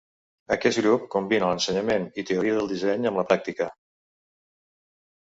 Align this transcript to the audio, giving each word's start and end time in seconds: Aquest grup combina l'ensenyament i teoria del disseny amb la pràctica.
Aquest 0.53 0.79
grup 0.83 1.03
combina 1.15 1.49
l'ensenyament 1.51 2.07
i 2.21 2.25
teoria 2.29 2.55
del 2.59 2.69
disseny 2.71 3.05
amb 3.09 3.19
la 3.21 3.25
pràctica. 3.27 3.69